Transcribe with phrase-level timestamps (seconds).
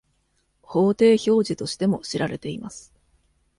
[0.63, 2.91] 「法定表示」としても知られています。